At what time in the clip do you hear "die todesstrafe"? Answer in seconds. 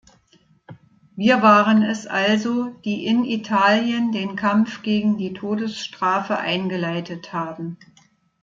5.19-6.39